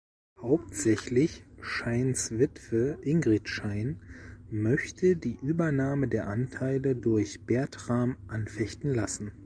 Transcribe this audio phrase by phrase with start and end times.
[0.41, 4.01] Hauptsächlich Scheins Witwe Ingrid Schein
[4.49, 9.31] möchte die Übernahme der Anteile durch Bertram anfechten lassen.